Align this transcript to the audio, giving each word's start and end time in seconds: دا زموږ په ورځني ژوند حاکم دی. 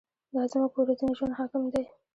دا 0.33 0.41
زموږ 0.51 0.69
په 0.73 0.79
ورځني 0.83 1.13
ژوند 1.17 1.37
حاکم 1.39 1.63
دی. 1.73 1.83